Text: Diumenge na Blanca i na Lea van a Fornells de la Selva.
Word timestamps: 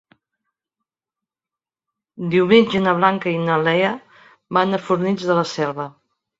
Diumenge 2.33 2.83
na 2.87 2.95
Blanca 3.03 3.31
i 3.35 3.39
na 3.45 3.61
Lea 3.69 3.95
van 4.61 4.77
a 4.77 4.83
Fornells 4.89 5.31
de 5.33 5.41
la 5.45 5.49
Selva. 5.57 5.91